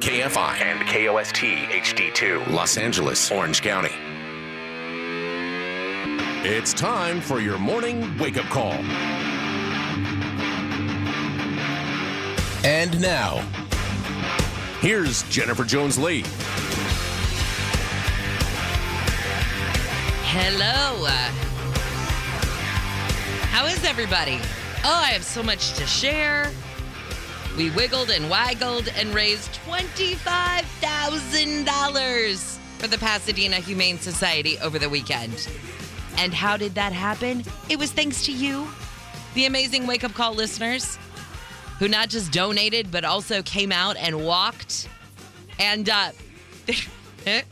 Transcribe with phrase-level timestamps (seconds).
[0.00, 3.92] KFI and KOST HD2, Los Angeles, Orange County.
[6.46, 8.72] It's time for your morning wake up call.
[12.64, 13.38] And now,
[14.80, 16.24] here's Jennifer Jones Lee.
[20.26, 21.06] Hello.
[21.06, 21.30] Uh,
[23.46, 24.38] how is everybody?
[24.84, 26.50] Oh, I have so much to share.
[27.56, 35.48] We wiggled and waggled and raised $25,000 for the Pasadena Humane Society over the weekend.
[36.18, 37.44] And how did that happen?
[37.68, 38.66] It was thanks to you,
[39.34, 40.98] the amazing wake up call listeners,
[41.78, 44.88] who not just donated, but also came out and walked.
[45.58, 46.10] And uh,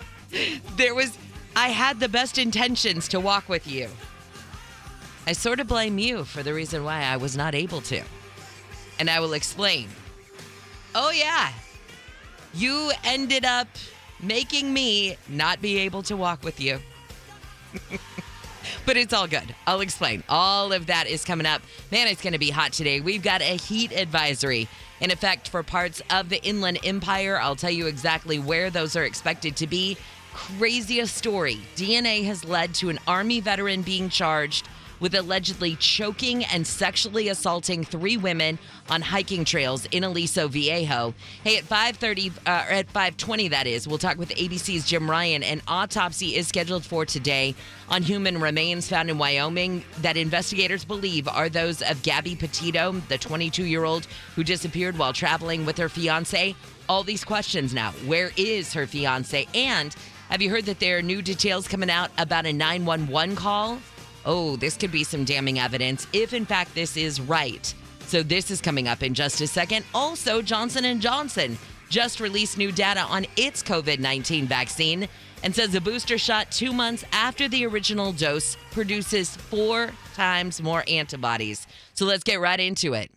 [0.77, 1.17] there was,
[1.57, 3.89] I had the best intentions to walk with you.
[5.27, 8.03] I sort of blame you for the reason why I was not able to.
[8.99, 9.89] And I will explain.
[10.95, 11.53] Oh, yeah.
[12.55, 13.69] You ended up
[14.21, 16.79] making me not be able to walk with you.
[18.87, 19.55] but it's all good.
[19.67, 20.23] I'll explain.
[20.29, 21.63] All of that is coming up.
[21.91, 23.01] Man, it's going to be hot today.
[23.01, 24.69] We've got a heat advisory
[25.01, 27.39] in effect for parts of the Inland Empire.
[27.41, 29.97] I'll tell you exactly where those are expected to be.
[30.35, 34.69] Craziest story DNA has led to an Army veteran being charged
[35.03, 38.57] with allegedly choking and sexually assaulting three women
[38.89, 41.13] on hiking trails in Aliso Viejo.
[41.43, 45.43] Hey, at 5:30 uh, at 5:20 that is, we'll talk with ABC's Jim Ryan.
[45.43, 47.55] An autopsy is scheduled for today
[47.91, 53.19] on human remains found in Wyoming that investigators believe are those of Gabby Petito, the
[53.19, 56.55] 22-year-old who disappeared while traveling with her fiance.
[56.89, 57.91] All these questions now.
[58.07, 59.49] Where is her fiance?
[59.53, 59.95] And
[60.31, 63.79] have you heard that there are new details coming out about a 911 call?
[64.25, 67.75] Oh, this could be some damning evidence if in fact this is right.
[68.07, 69.85] So this is coming up in just a second.
[69.95, 71.57] Also, Johnson & Johnson
[71.89, 75.09] just released new data on its COVID-19 vaccine
[75.43, 80.85] and says a booster shot 2 months after the original dose produces 4 times more
[80.89, 81.67] antibodies.
[81.95, 83.11] So let's get right into it.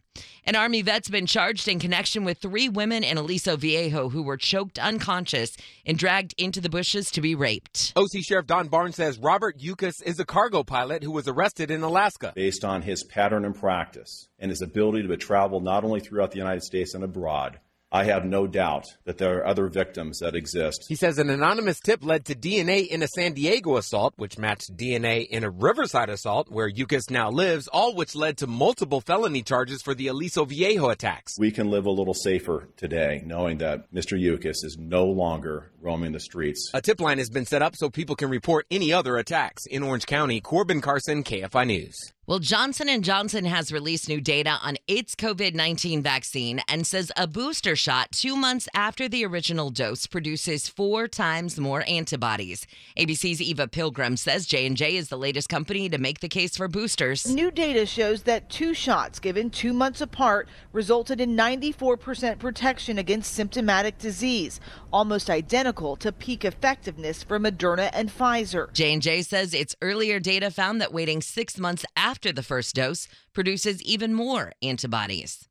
[0.48, 4.38] An Army vet's been charged in connection with three women in Aliso Viejo who were
[4.38, 7.94] choked unconscious and dragged into the bushes to be raped.
[7.96, 11.82] OC Sheriff Don Barnes says Robert Yokas is a cargo pilot who was arrested in
[11.82, 12.32] Alaska.
[12.36, 16.38] Based on his pattern and practice and his ability to travel not only throughout the
[16.38, 17.60] United States and abroad,
[17.96, 20.84] I have no doubt that there are other victims that exist.
[20.90, 24.76] He says an anonymous tip led to DNA in a San Diego assault, which matched
[24.76, 29.44] DNA in a Riverside assault, where Yokas now lives, all which led to multiple felony
[29.44, 31.40] charges for the Aliso Viejo attacks.
[31.40, 34.22] We can live a little safer today knowing that Mr.
[34.22, 36.72] Yokas is no longer roaming the streets.
[36.74, 39.66] A tip line has been set up so people can report any other attacks.
[39.68, 42.14] In Orange County, Corbin Carson, KFI News.
[42.28, 47.28] Well, Johnson & Johnson has released new data on its COVID-19 vaccine and says a
[47.28, 52.66] booster shot 2 months after the original dose produces 4 times more antibodies.
[52.98, 57.32] ABC's Eva Pilgrim says J&J is the latest company to make the case for boosters.
[57.32, 63.36] New data shows that two shots given 2 months apart resulted in 94% protection against
[63.36, 64.60] symptomatic disease,
[64.92, 68.74] almost identical to peak effectiveness for Moderna and Pfizer.
[68.74, 73.10] J&J says its earlier data found that waiting 6 months after after the first dose
[73.34, 75.50] produces even more antibodies.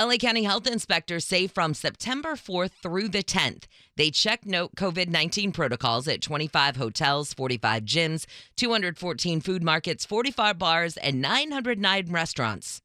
[0.00, 3.64] LA County health inspectors say from September 4th through the 10th,
[3.96, 8.24] they checked note COVID 19 protocols at 25 hotels, 45 gyms,
[8.56, 12.80] 214 food markets, 45 bars, and 909 restaurants.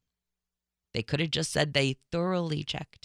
[0.93, 3.02] They could have just said they thoroughly checked.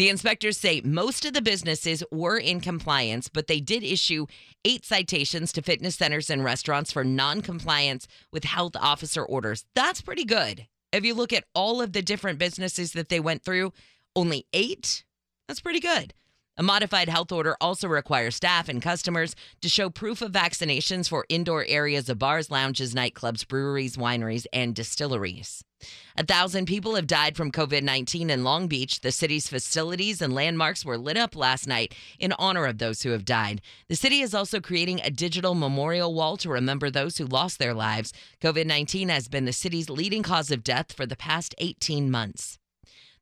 [0.00, 4.24] The inspectors say most of the businesses were in compliance, but they did issue
[4.64, 9.66] eight citations to fitness centers and restaurants for non-compliance with health officer orders.
[9.74, 10.66] That's pretty good.
[10.90, 13.74] If you look at all of the different businesses that they went through,
[14.16, 15.04] only eight?
[15.46, 16.14] That's pretty good.
[16.60, 21.24] A modified health order also requires staff and customers to show proof of vaccinations for
[21.30, 25.64] indoor areas of bars, lounges, nightclubs, breweries, wineries, and distilleries.
[26.18, 29.00] A thousand people have died from COVID 19 in Long Beach.
[29.00, 33.12] The city's facilities and landmarks were lit up last night in honor of those who
[33.12, 33.62] have died.
[33.88, 37.72] The city is also creating a digital memorial wall to remember those who lost their
[37.72, 38.12] lives.
[38.42, 42.59] COVID 19 has been the city's leading cause of death for the past 18 months.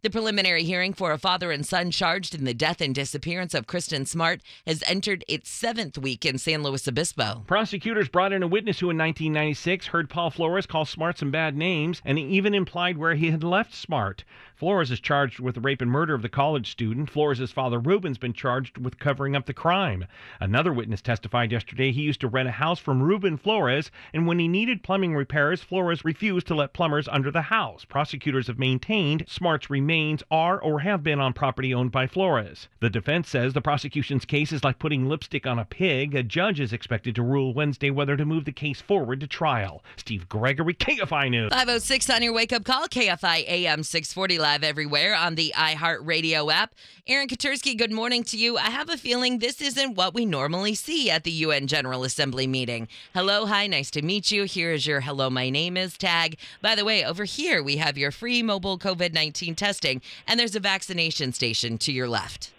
[0.00, 3.67] The preliminary hearing for a father and son charged in the death and disappearance of
[3.67, 7.43] Kristin Smart has entered its seventh week in San Luis Obispo.
[7.49, 11.56] Prosecutors brought in a witness who in 1996 heard Paul Flores call Smart some bad
[11.56, 14.23] names and even implied where he had left Smart.
[14.59, 17.09] Flores is charged with the rape and murder of the college student.
[17.09, 20.05] Flores' father, Ruben's been charged with covering up the crime.
[20.41, 24.41] Another witness testified yesterday he used to rent a house from Ruben Flores, and when
[24.41, 27.85] he needed plumbing repairs, Flores refused to let plumbers under the house.
[27.85, 32.67] Prosecutors have maintained Smart's remains are or have been on property owned by Flores.
[32.81, 36.17] The defense says the prosecution's case is like putting lipstick on a pig.
[36.17, 39.85] A judge is expected to rule Wednesday whether to move the case forward to trial.
[39.97, 41.51] Steve Gregory, KFI News.
[41.51, 46.75] 506 on your wake up call, KFI AM 640 live everywhere on the iHeartRadio app.
[47.06, 48.56] Aaron Katersky, good morning to you.
[48.56, 52.47] I have a feeling this isn't what we normally see at the UN General Assembly
[52.47, 52.89] meeting.
[53.12, 54.45] Hello, hi, nice to meet you.
[54.45, 56.39] Here is your hello, my name is tag.
[56.62, 60.56] By the way, over here we have your free mobile COVID 19 testing, and there's
[60.56, 62.50] a vaccination station to your left.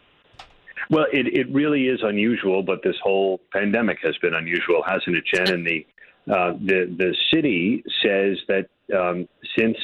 [0.91, 5.23] Well, it, it really is unusual, but this whole pandemic has been unusual, hasn't it,
[5.33, 5.51] Jen?
[5.51, 5.87] And the
[6.31, 9.27] uh, the the city says that um,
[9.57, 9.75] since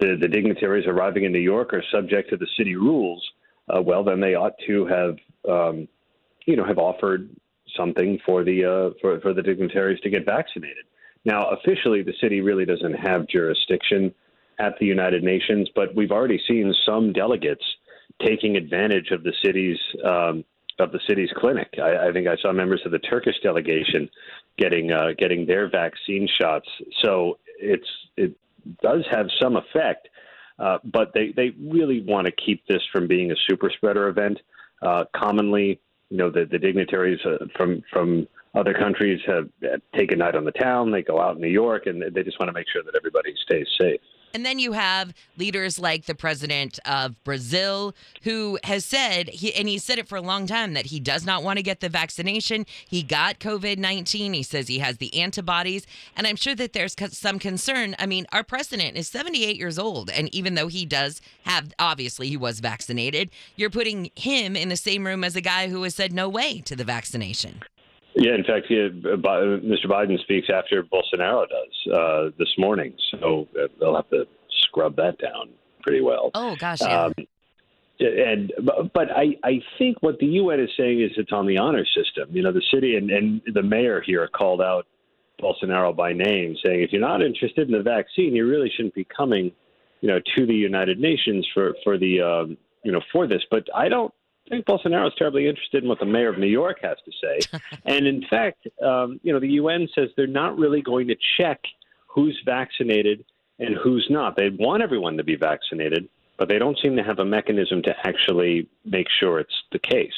[0.00, 3.22] the, the dignitaries arriving in New York are subject to the city rules,
[3.74, 5.16] uh, well, then they ought to have,
[5.48, 5.88] um,
[6.46, 7.30] you know, have offered
[7.76, 10.84] something for the uh, for for the dignitaries to get vaccinated.
[11.24, 14.14] Now, officially, the city really doesn't have jurisdiction
[14.58, 17.64] at the United Nations, but we've already seen some delegates
[18.24, 20.44] taking advantage of the city's um,
[20.78, 21.68] of the city's clinic.
[21.82, 24.08] I, I think I saw members of the Turkish delegation
[24.58, 26.68] getting uh, getting their vaccine shots.
[27.02, 28.03] So it's it
[28.82, 30.08] does have some effect,
[30.58, 34.38] uh, but they they really want to keep this from being a super spreader event.
[34.82, 35.80] Uh, commonly,
[36.10, 40.44] you know, the the dignitaries uh, from from other countries have, have taken night on
[40.44, 40.90] the town.
[40.90, 43.34] They go out in New York, and they just want to make sure that everybody
[43.42, 44.00] stays safe.
[44.34, 47.94] And then you have leaders like the president of Brazil,
[48.24, 51.24] who has said, he, and he said it for a long time, that he does
[51.24, 52.66] not want to get the vaccination.
[52.88, 54.32] He got COVID 19.
[54.32, 55.86] He says he has the antibodies.
[56.16, 57.94] And I'm sure that there's some concern.
[58.00, 60.10] I mean, our president is 78 years old.
[60.10, 64.76] And even though he does have, obviously, he was vaccinated, you're putting him in the
[64.76, 67.62] same room as a guy who has said no way to the vaccination.
[68.16, 69.86] Yeah, in fact, yeah, Mr.
[69.86, 73.48] Biden speaks after Bolsonaro does uh, this morning, so
[73.80, 74.26] they'll have to
[74.62, 75.50] scrub that down
[75.82, 76.30] pretty well.
[76.34, 77.04] Oh gosh, yeah.
[77.06, 77.14] Um,
[78.00, 78.52] and
[78.92, 82.28] but I I think what the UN is saying is it's on the honor system.
[82.30, 84.86] You know, the city and, and the mayor here called out
[85.40, 89.04] Bolsonaro by name, saying if you're not interested in the vaccine, you really shouldn't be
[89.04, 89.52] coming,
[90.00, 93.42] you know, to the United Nations for for the um, you know for this.
[93.50, 94.12] But I don't
[94.48, 97.60] think Bolsonaro is terribly interested in what the mayor of New York has to say.
[97.84, 101.60] and in fact, um, you know, the UN says they're not really going to check
[102.06, 103.24] who's vaccinated
[103.58, 104.36] and who's not.
[104.36, 106.08] They want everyone to be vaccinated,
[106.38, 110.12] but they don't seem to have a mechanism to actually make sure it's the case.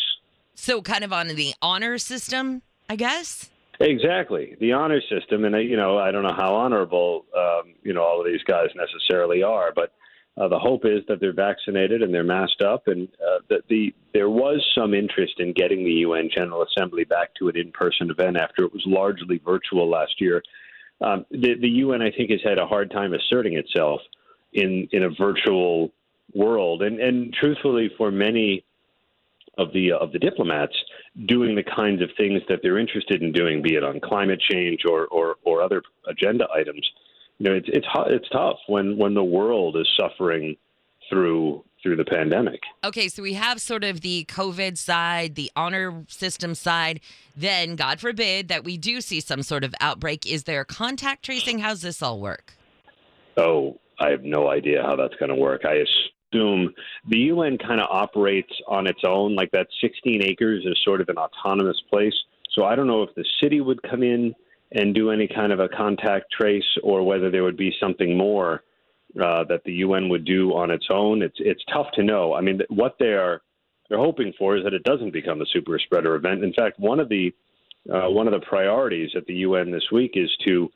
[0.54, 3.50] So, kind of on the honor system, I guess.
[3.78, 8.02] Exactly, the honor system, and you know, I don't know how honorable um, you know
[8.02, 9.92] all of these guys necessarily are, but
[10.38, 13.94] uh, the hope is that they're vaccinated and they're masked up, and uh, that the
[14.12, 18.36] there was some interest in getting the UN General Assembly back to an in-person event
[18.36, 20.42] after it was largely virtual last year.
[21.00, 24.00] Um, the, the UN, I think, has had a hard time asserting itself
[24.52, 25.90] in in a virtual
[26.34, 28.62] world, and and truthfully, for many
[29.56, 30.76] of the of the diplomats
[31.24, 34.80] doing the kinds of things that they're interested in doing, be it on climate change
[34.86, 36.86] or or, or other agenda items
[37.38, 40.56] you know, it's it's it's tough when when the world is suffering
[41.08, 42.60] through through the pandemic.
[42.84, 47.00] Okay, so we have sort of the COVID side, the honor system side.
[47.36, 50.26] Then, God forbid that we do see some sort of outbreak.
[50.26, 51.60] Is there contact tracing?
[51.60, 52.54] How's this all work?
[53.36, 55.64] Oh, I have no idea how that's going to work.
[55.64, 55.84] I
[56.32, 56.74] assume
[57.08, 61.08] the UN kind of operates on its own, like that 16 acres is sort of
[61.08, 62.14] an autonomous place.
[62.52, 64.34] So I don't know if the city would come in
[64.76, 68.62] and do any kind of a contact trace, or whether there would be something more
[69.20, 71.22] uh, that the UN would do on its own.
[71.22, 72.34] It's it's tough to know.
[72.34, 73.40] I mean, what they are
[73.88, 76.44] they're hoping for is that it doesn't become a super spreader event.
[76.44, 77.34] In fact, one of the
[77.92, 80.70] uh, one of the priorities at the UN this week is to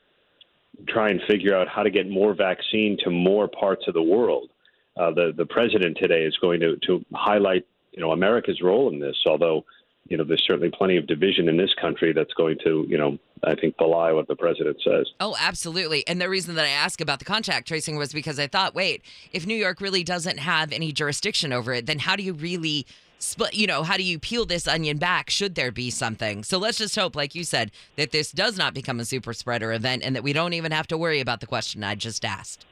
[0.89, 4.51] try and figure out how to get more vaccine to more parts of the world.
[4.97, 8.99] Uh, the the president today is going to to highlight you know America's role in
[8.99, 9.65] this, although
[10.11, 13.17] you know, there's certainly plenty of division in this country that's going to, you know,
[13.45, 15.07] I think belie what the president says.
[15.19, 16.07] Oh, absolutely.
[16.07, 19.03] And the reason that I asked about the contact tracing was because I thought, wait,
[19.33, 22.87] if New York really doesn't have any jurisdiction over it, then how do you really
[23.19, 26.45] split, you know, how do you peel this onion back should there be something?
[26.45, 29.73] So let's just hope, like you said, that this does not become a super spreader
[29.73, 32.67] event and that we don't even have to worry about the question I just asked.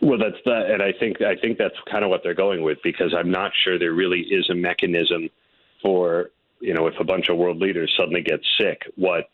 [0.00, 2.78] Well, that's that, and I think I think that's kind of what they're going with
[2.84, 5.28] because I'm not sure there really is a mechanism
[5.82, 9.28] for you know if a bunch of world leaders suddenly get sick, what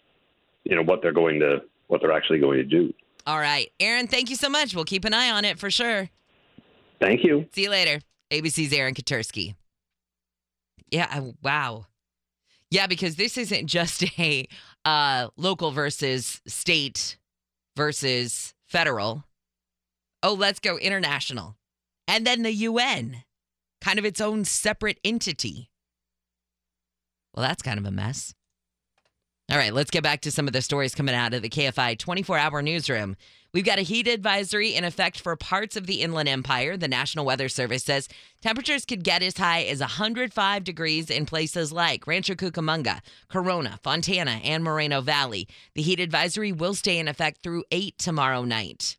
[0.65, 2.93] you know what they're going to what they're actually going to do.
[3.27, 4.75] All right, Aaron, thank you so much.
[4.75, 6.11] We'll keep an eye on it for sure.
[7.01, 7.47] Thank you.
[7.55, 8.01] See you later.
[8.31, 9.55] ABC's Aaron Katersky.
[10.91, 11.87] Yeah, I- wow.
[12.71, 14.47] Yeah, because this isn't just a
[14.85, 17.17] uh, local versus state
[17.77, 19.25] versus federal.
[20.23, 21.57] Oh, let's go international.
[22.09, 23.25] And then the UN,
[23.81, 25.71] kind of its own separate entity.
[27.35, 28.35] Well, that's kind of a mess.
[29.51, 31.99] All right, let's get back to some of the stories coming out of the KFI
[31.99, 33.15] 24 hour newsroom.
[33.53, 36.79] We've got a heat advisory in effect for parts of the Inland Empire.
[36.79, 38.09] The National Weather Service says
[38.41, 44.41] temperatures could get as high as 105 degrees in places like Rancho Cucamonga, Corona, Fontana,
[44.43, 45.47] and Moreno Valley.
[45.75, 48.97] The heat advisory will stay in effect through 8 tomorrow night.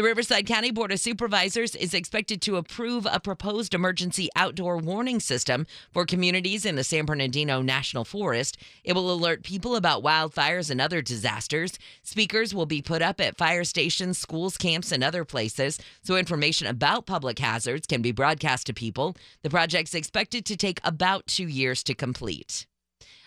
[0.00, 5.20] The Riverside County Board of Supervisors is expected to approve a proposed emergency outdoor warning
[5.20, 8.56] system for communities in the San Bernardino National Forest.
[8.82, 11.78] It will alert people about wildfires and other disasters.
[12.02, 16.66] Speakers will be put up at fire stations, schools, camps, and other places so information
[16.66, 19.18] about public hazards can be broadcast to people.
[19.42, 22.64] The project's expected to take about two years to complete.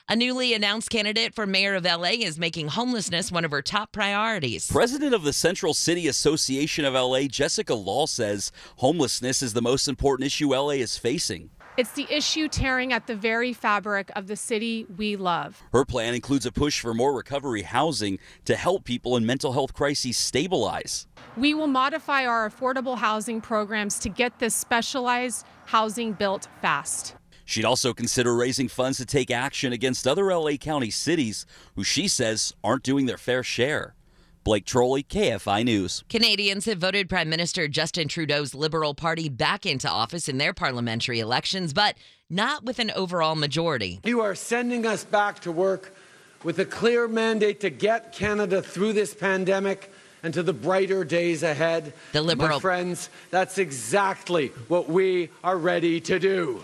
[0.10, 3.94] A newly announced candidate for mayor of LA is making homelessness one of her top
[3.94, 4.70] priorities.
[4.70, 9.88] President of the Central City Association of LA, Jessica Lall, says homelessness is the most
[9.88, 11.52] important issue LA is facing.
[11.78, 15.64] It's the issue tearing at the very fabric of the city we love.
[15.72, 19.74] Her plan includes a push for more recovery housing to help people in mental health
[19.74, 21.08] crises stabilize.
[21.38, 27.16] We will modify our affordable housing programs to get this specialized housing built fast.
[27.46, 31.46] She'd also consider raising funds to take action against other LA County cities
[31.76, 33.96] who she says aren't doing their fair share.
[34.44, 36.04] Blake Trolley, KFI News.
[36.10, 41.22] Canadians have voted Prime Minister Justin Trudeau's Liberal Party back into office in their parliamentary
[41.22, 41.96] elections, but
[42.30, 44.02] not with an overall majority.
[44.04, 45.96] You are sending us back to work
[46.44, 49.90] with a clear mandate to get Canada through this pandemic
[50.24, 51.94] and to the brighter days ahead.
[52.12, 56.62] The Liberal My friends, that's exactly what we are ready to do.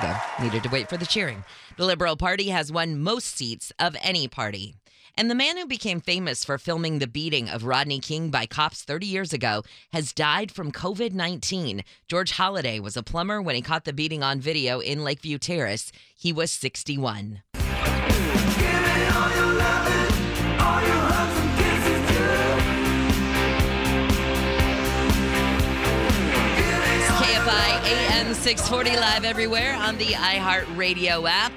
[0.00, 0.22] There.
[0.40, 1.44] Needed to wait for the cheering.
[1.76, 4.74] The Liberal Party has won most seats of any party.
[5.18, 8.82] And the man who became famous for filming the beating of Rodney King by cops
[8.82, 11.84] 30 years ago has died from COVID 19.
[12.08, 15.92] George Holliday was a plumber when he caught the beating on video in Lakeview Terrace.
[16.16, 17.42] He was 61.
[27.84, 31.52] AM 640 live everywhere on the iHeartRadio app.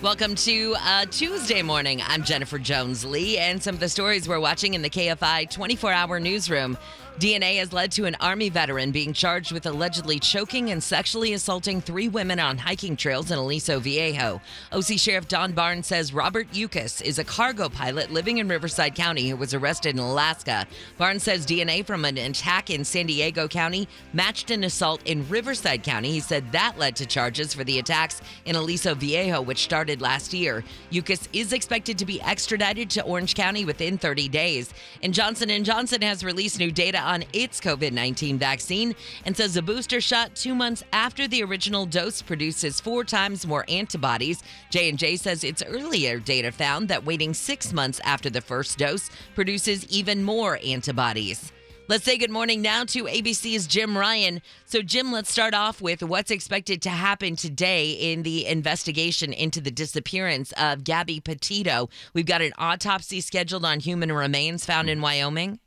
[0.00, 2.00] Welcome to uh, Tuesday morning.
[2.06, 5.92] I'm Jennifer Jones Lee, and some of the stories we're watching in the KFI 24
[5.92, 6.78] hour newsroom.
[7.18, 11.80] DNA has led to an Army veteran being charged with allegedly choking and sexually assaulting
[11.80, 14.38] three women on hiking trails in Aliso Viejo.
[14.70, 19.30] OC Sheriff Don Barnes says Robert Yokas is a cargo pilot living in Riverside County
[19.30, 20.66] who was arrested in Alaska.
[20.98, 25.82] Barnes says DNA from an attack in San Diego County matched an assault in Riverside
[25.82, 26.10] County.
[26.10, 30.34] He said that led to charges for the attacks in Aliso Viejo, which started last
[30.34, 30.62] year.
[30.92, 34.74] Yokas is expected to be extradited to Orange County within 30 days.
[35.02, 38.94] And Johnson & Johnson has released new data on its COVID-19 vaccine
[39.24, 43.64] and says a booster shot 2 months after the original dose produces 4 times more
[43.68, 44.42] antibodies.
[44.70, 49.86] J&J says its earlier data found that waiting 6 months after the first dose produces
[49.86, 51.52] even more antibodies.
[51.88, 54.42] Let's say good morning now to ABC's Jim Ryan.
[54.64, 59.60] So, Jim, let's start off with what's expected to happen today in the investigation into
[59.60, 61.88] the disappearance of Gabby Petito.
[62.12, 65.60] We've got an autopsy scheduled on human remains found in Wyoming.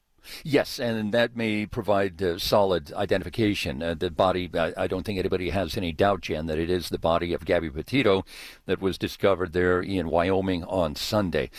[0.43, 3.81] Yes, and that may provide uh, solid identification.
[3.81, 6.89] Uh, the body, I, I, don't think anybody has any doubt, Jen, that it is
[6.89, 8.25] the body of Gabby Petito
[8.65, 11.49] that was discovered there in Wyoming on Sunday.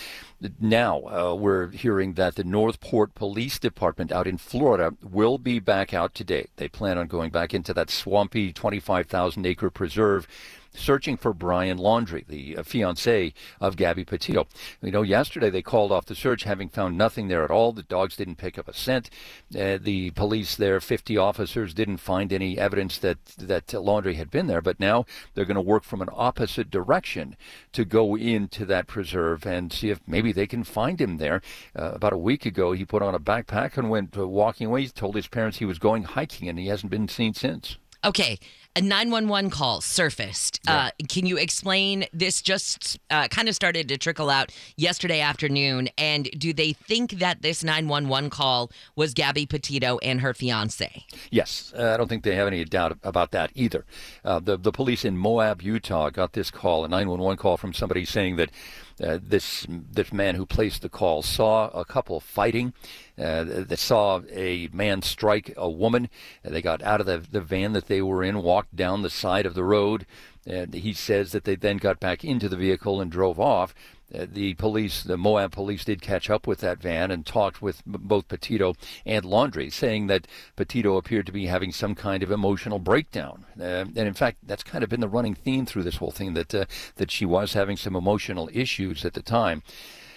[0.58, 5.58] Now, uh, we're hearing that the North Port Police Department out in Florida will be
[5.58, 6.46] back out today.
[6.56, 10.26] They plan on going back into that swampy 25,000 acre preserve
[10.74, 14.46] searching for Brian Laundrie, the uh, fiance of Gabby Petito.
[14.82, 17.72] You know, yesterday they called off the search, having found nothing there at all.
[17.72, 19.10] The dogs didn't pick up a scent.
[19.54, 24.46] Uh, the police there, 50 officers, didn't find any evidence that that Laundrie had been
[24.46, 24.60] there.
[24.60, 27.36] But now they're going to work from an opposite direction
[27.72, 31.42] to go into that preserve and see if maybe they can find him there.
[31.76, 34.82] Uh, about a week ago, he put on a backpack and went uh, walking away.
[34.82, 37.76] He told his parents he was going hiking, and he hasn't been seen since.
[38.04, 38.38] Okay,
[38.76, 40.60] A 911 call surfaced.
[40.66, 42.40] Uh, can you explain this?
[42.40, 45.88] Just uh, kind of started to trickle out yesterday afternoon.
[45.98, 51.04] And do they think that this 911 call was Gabby Petito and her fiance?
[51.30, 53.84] Yes, uh, I don't think they have any doubt about that either.
[54.24, 58.04] Uh, the the police in Moab, Utah, got this call, a 911 call from somebody
[58.04, 58.50] saying that
[59.02, 62.72] uh, this this man who placed the call saw a couple fighting.
[63.18, 66.08] Uh, they saw a man strike a woman.
[66.42, 69.46] they got out of the, the van that they were in, walked down the side
[69.46, 70.06] of the road.
[70.46, 73.74] And he says that they then got back into the vehicle and drove off.
[74.12, 77.82] Uh, the police, the Moab police, did catch up with that van and talked with
[77.86, 78.74] both Petito
[79.06, 80.26] and Laundrie, saying that
[80.56, 83.46] Petito appeared to be having some kind of emotional breakdown.
[83.58, 86.34] Uh, and in fact, that's kind of been the running theme through this whole thing
[86.34, 86.64] that uh,
[86.96, 89.62] that she was having some emotional issues at the time.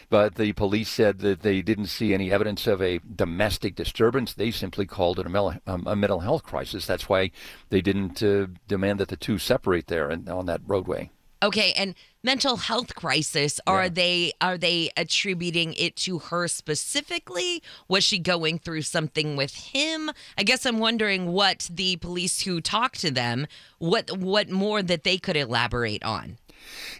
[0.09, 4.33] But the police said that they didn't see any evidence of a domestic disturbance.
[4.33, 6.85] They simply called it a, mental, um, a mental health crisis.
[6.85, 7.31] That's why
[7.69, 11.09] they didn't uh, demand that the two separate there and on that roadway.
[11.41, 17.61] Okay, and mental health crisis are they are they attributing it to her specifically?
[17.87, 20.11] Was she going through something with him?
[20.37, 23.47] I guess I'm wondering what the police who talked to them
[23.79, 26.37] what what more that they could elaborate on.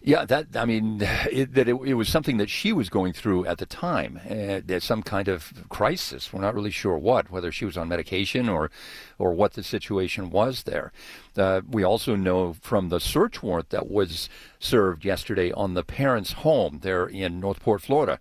[0.01, 0.99] Yeah, that I mean,
[1.31, 4.19] it, that it, it, was something that she was going through at the time.
[4.29, 6.33] Uh, some kind of crisis.
[6.33, 8.69] We're not really sure what, whether she was on medication or,
[9.17, 10.91] or what the situation was there.
[11.37, 14.29] Uh, we also know from the search warrant that was
[14.59, 18.19] served yesterday on the parents' home there in North Port, Florida,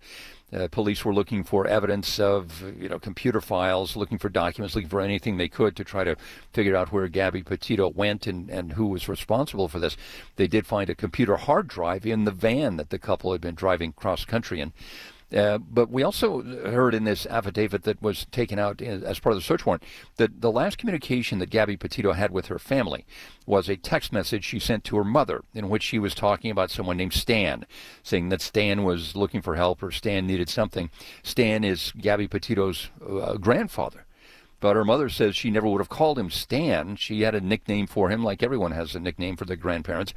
[0.53, 4.89] uh, police were looking for evidence of, you know, computer files, looking for documents, looking
[4.89, 6.15] for anything they could to try to
[6.51, 9.97] figure out where Gabby Petito went and, and who was responsible for this.
[10.35, 13.55] They did find a computer hard drive in the van that the couple had been
[13.55, 14.73] driving cross country in.
[15.33, 19.39] Uh, but we also heard in this affidavit that was taken out as part of
[19.39, 19.83] the search warrant
[20.17, 23.05] that the last communication that Gabby Petito had with her family
[23.45, 26.69] was a text message she sent to her mother in which she was talking about
[26.69, 27.65] someone named Stan,
[28.03, 30.91] saying that Stan was looking for help or Stan needed something.
[31.23, 34.05] Stan is Gabby Petito's uh, grandfather.
[34.59, 36.95] But her mother says she never would have called him Stan.
[36.95, 40.13] She had a nickname for him, like everyone has a nickname for their grandparents.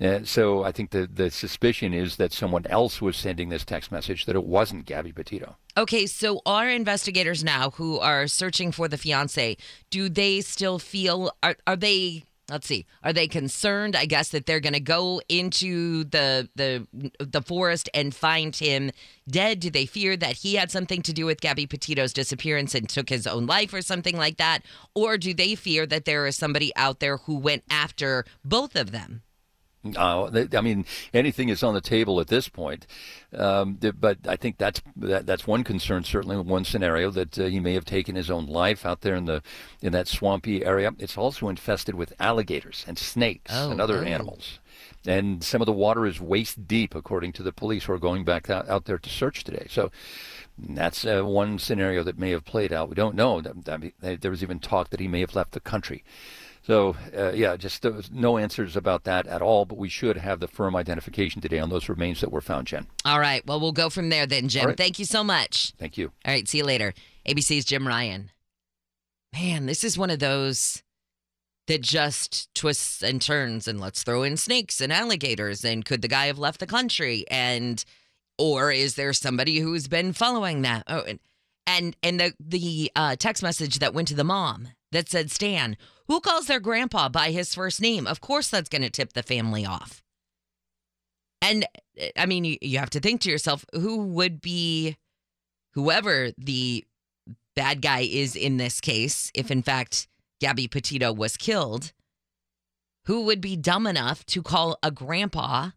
[0.00, 3.90] Uh, so I think the, the suspicion is that someone else was sending this text
[3.90, 5.56] message, that it wasn't Gabby Petito.
[5.76, 9.56] Okay, so our investigators now who are searching for the fiance,
[9.90, 14.46] do they still feel, are, are they let's see are they concerned i guess that
[14.46, 16.86] they're going to go into the the
[17.18, 18.90] the forest and find him
[19.28, 19.58] dead?
[19.58, 23.08] Do they fear that he had something to do with gabby petito's disappearance and took
[23.08, 24.60] his own life or something like that?
[24.94, 28.92] Or do they fear that there is somebody out there who went after both of
[28.92, 29.22] them
[29.94, 32.86] uh, I mean, anything is on the table at this point.
[33.34, 36.04] Um, but I think that's that, that's one concern.
[36.04, 39.26] Certainly, one scenario that uh, he may have taken his own life out there in
[39.26, 39.42] the
[39.82, 40.94] in that swampy area.
[40.98, 44.06] It's also infested with alligators and snakes oh, and other oh.
[44.06, 44.58] animals.
[45.06, 48.24] And some of the water is waist deep, according to the police who are going
[48.24, 49.66] back out, out there to search today.
[49.70, 49.90] So
[50.58, 52.88] that's uh, one scenario that may have played out.
[52.88, 53.40] We don't know.
[53.40, 56.02] There was even talk that he may have left the country.
[56.66, 60.40] So, uh, yeah, just uh, no answers about that at all, but we should have
[60.40, 62.88] the firm identification today on those remains that were found, Jen.
[63.04, 63.46] All right.
[63.46, 64.66] Well, we'll go from there then, Jim.
[64.66, 64.76] Right.
[64.76, 65.74] Thank you so much.
[65.78, 66.10] Thank you.
[66.24, 66.48] All right.
[66.48, 66.92] See you later.
[67.28, 68.32] ABC's Jim Ryan.
[69.32, 70.82] Man, this is one of those
[71.68, 76.08] that just twists and turns and let's throw in snakes and alligators and could the
[76.08, 77.84] guy have left the country and
[78.38, 81.18] or is there somebody who's been following that oh and
[81.66, 85.76] and, and the the uh, text message that went to the mom that said stan
[86.08, 88.06] who calls their grandpa by his first name?
[88.06, 90.02] Of course, that's going to tip the family off.
[91.42, 91.66] And
[92.16, 94.96] I mean, you, you have to think to yourself who would be
[95.74, 96.84] whoever the
[97.54, 100.08] bad guy is in this case, if in fact
[100.40, 101.92] Gabby Petito was killed,
[103.04, 105.70] who would be dumb enough to call a grandpa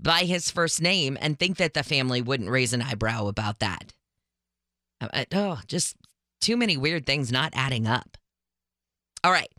[0.00, 3.92] by his first name and think that the family wouldn't raise an eyebrow about that?
[5.00, 5.96] Uh, oh, just
[6.40, 8.16] too many weird things not adding up.
[9.24, 9.50] All right.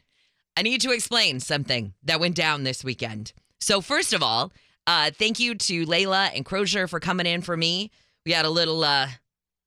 [0.56, 3.32] I need to explain something that went down this weekend.
[3.60, 4.52] So, first of all,
[4.88, 7.92] uh, thank you to Layla and Crozier for coming in for me.
[8.26, 9.08] We had a little uh,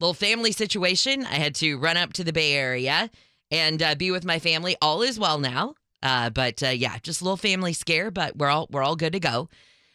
[0.00, 1.24] little family situation.
[1.26, 3.11] I had to run up to the Bay Area
[3.50, 4.76] and uh, be with my family.
[4.81, 8.11] All is well now, uh, but uh, yeah, just a little family scare.
[8.11, 9.48] But we're all we're all good to go.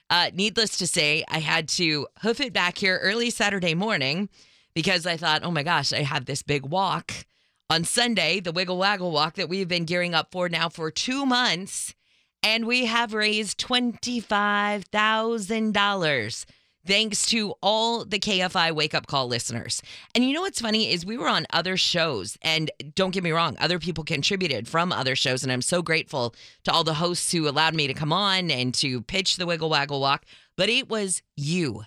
[0.10, 4.30] Uh, needless to say, I had to hoof it back here early Saturday morning
[4.76, 7.26] because I thought, oh my gosh, I have this big walk
[7.70, 11.26] on Sunday, the Wiggle Waggle Walk that we've been gearing up for now for two
[11.26, 11.96] months.
[12.44, 16.46] And we have raised $25,000
[16.86, 19.82] thanks to all the KFI wake up call listeners.
[20.14, 23.32] And you know what's funny is we were on other shows, and don't get me
[23.32, 27.32] wrong, other people contributed from other shows, and I'm so grateful to all the hosts
[27.32, 30.26] who allowed me to come on and to pitch the Wiggle Waggle Walk.
[30.56, 31.86] But it was you,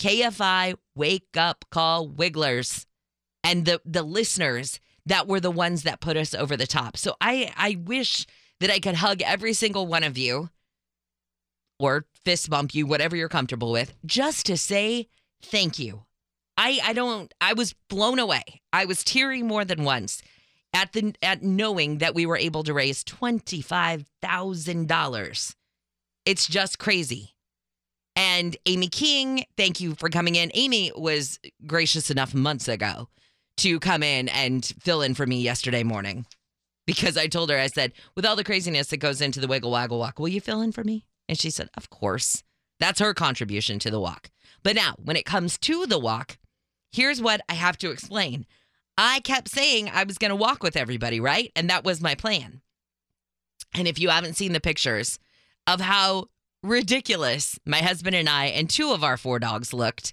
[0.00, 2.86] KFI wake up call wigglers,
[3.42, 6.96] and the the listeners that were the ones that put us over the top.
[6.96, 8.26] So I I wish
[8.60, 10.48] that I could hug every single one of you
[11.78, 15.08] or fist bump you, whatever you're comfortable with, just to say
[15.42, 16.04] thank you.
[16.56, 18.42] I I don't I was blown away.
[18.72, 20.22] I was teary more than once
[20.72, 25.54] at the at knowing that we were able to raise $25,000.
[26.24, 27.30] It's just crazy.
[28.16, 30.52] And Amy King, thank you for coming in.
[30.54, 33.08] Amy was gracious enough months ago
[33.58, 36.26] to come in and fill in for me yesterday morning
[36.86, 39.70] because I told her, I said, with all the craziness that goes into the wiggle
[39.70, 41.06] waggle walk, will you fill in for me?
[41.28, 42.42] And she said, Of course.
[42.80, 44.30] That's her contribution to the walk.
[44.62, 46.38] But now, when it comes to the walk,
[46.92, 48.46] here's what I have to explain.
[48.98, 51.50] I kept saying I was going to walk with everybody, right?
[51.54, 52.60] And that was my plan.
[53.74, 55.18] And if you haven't seen the pictures
[55.66, 56.26] of how
[56.62, 60.12] ridiculous my husband and I and two of our four dogs looked,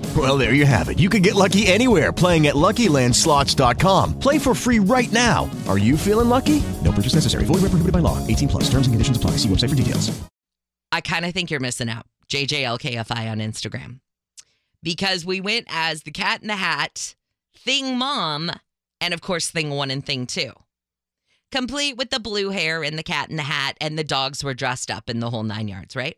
[0.15, 0.99] Well, there you have it.
[0.99, 4.19] You can get lucky anywhere playing at LuckyLandSlots.com.
[4.19, 5.49] Play for free right now.
[5.69, 6.61] Are you feeling lucky?
[6.83, 7.45] No purchase necessary.
[7.45, 8.17] Void where prohibited by law.
[8.27, 8.63] 18 plus.
[8.65, 9.31] Terms and conditions apply.
[9.37, 10.21] See website for details.
[10.91, 12.05] I kind of think you're missing out.
[12.27, 13.99] JJLKFI on Instagram.
[14.83, 17.15] Because we went as the cat in the hat,
[17.55, 18.51] Thing Mom,
[18.99, 20.51] and of course, Thing One and Thing Two.
[21.51, 24.53] Complete with the blue hair and the cat in the hat, and the dogs were
[24.53, 26.17] dressed up in the whole nine yards, right?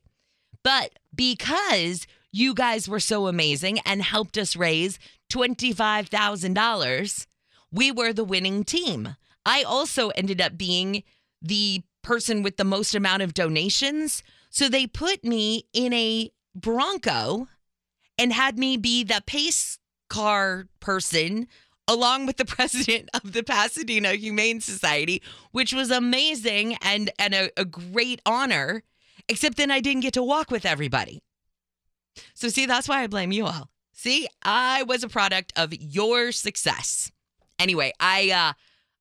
[0.63, 4.97] But because you guys were so amazing and helped us raise
[5.31, 7.27] $25,000,
[7.71, 9.15] we were the winning team.
[9.45, 11.03] I also ended up being
[11.41, 14.23] the person with the most amount of donations.
[14.49, 17.47] So they put me in a Bronco
[18.17, 19.77] and had me be the pace
[20.09, 21.47] car person
[21.87, 27.49] along with the president of the Pasadena Humane Society, which was amazing and, and a,
[27.57, 28.83] a great honor.
[29.29, 31.21] Except then I didn't get to walk with everybody.
[32.33, 33.69] So, see, that's why I blame you all.
[33.93, 37.11] See, I was a product of your success.
[37.59, 38.53] Anyway, I uh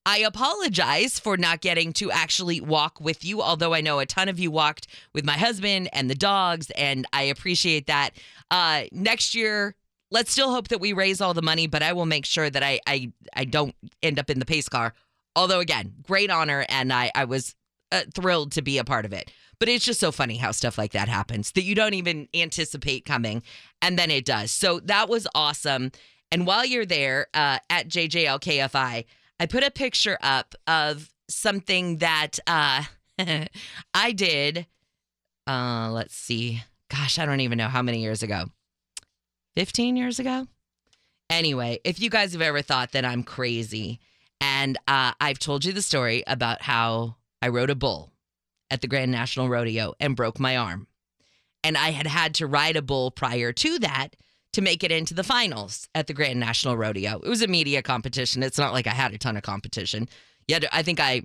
[0.04, 4.28] I apologize for not getting to actually walk with you, although I know a ton
[4.28, 8.10] of you walked with my husband and the dogs, and I appreciate that.
[8.50, 9.74] Uh next year,
[10.10, 12.62] let's still hope that we raise all the money, but I will make sure that
[12.62, 14.94] I I I don't end up in the pace car.
[15.34, 17.54] Although again, great honor and I I was
[17.90, 19.30] uh, thrilled to be a part of it.
[19.62, 23.04] But it's just so funny how stuff like that happens that you don't even anticipate
[23.04, 23.44] coming,
[23.80, 24.50] and then it does.
[24.50, 25.92] So that was awesome.
[26.32, 29.04] And while you're there uh, at JJLKFI,
[29.38, 32.82] I put a picture up of something that uh,
[33.94, 34.66] I did.
[35.46, 36.64] Uh, let's see.
[36.90, 38.46] Gosh, I don't even know how many years ago.
[39.54, 40.48] 15 years ago?
[41.30, 44.00] Anyway, if you guys have ever thought that I'm crazy,
[44.40, 48.11] and uh, I've told you the story about how I rode a bull
[48.72, 50.88] at the Grand National Rodeo and broke my arm.
[51.62, 54.16] And I had had to ride a bull prior to that
[54.54, 57.20] to make it into the finals at the Grand National Rodeo.
[57.22, 58.42] It was a media competition.
[58.42, 60.08] It's not like I had a ton of competition.
[60.48, 61.22] Yet I think I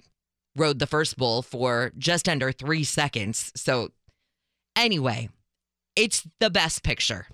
[0.57, 3.51] rode the first bull for just under three seconds.
[3.55, 3.91] So,
[4.75, 5.29] anyway,
[5.95, 7.27] it's the best picture.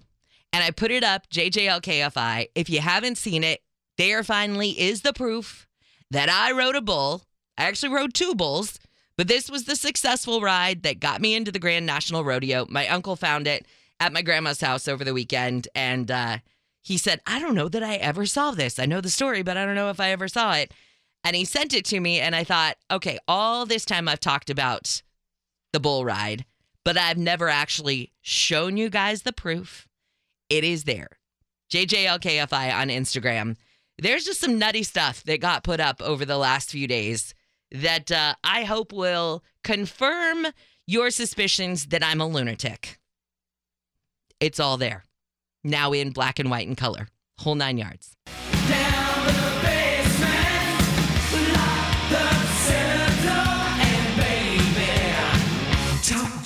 [0.51, 2.49] And I put it up, JJLKFI.
[2.53, 3.61] If you haven't seen it,
[3.97, 5.67] there finally is the proof
[6.11, 7.23] that I rode a bull.
[7.57, 8.79] I actually rode two bulls,
[9.17, 12.65] but this was the successful ride that got me into the Grand National Rodeo.
[12.69, 13.65] My uncle found it
[13.99, 16.37] at my grandma's house over the weekend, and uh,
[16.81, 18.79] he said, I don't know that I ever saw this.
[18.79, 20.73] I know the story, but I don't know if I ever saw it.
[21.23, 24.49] And he sent it to me, and I thought, okay, all this time I've talked
[24.49, 25.01] about
[25.71, 26.45] the bull ride,
[26.83, 29.87] but I've never actually shown you guys the proof.
[30.49, 31.09] It is there.
[31.71, 33.55] JJLKFI on Instagram.
[33.97, 37.33] There's just some nutty stuff that got put up over the last few days
[37.73, 40.47] that uh, I hope will confirm
[40.85, 42.99] your suspicions that I'm a lunatic.
[44.39, 45.03] It's all there.
[45.63, 47.07] Now in black and white and color.
[47.39, 48.15] Whole nine yards.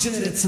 [0.00, 0.44] It's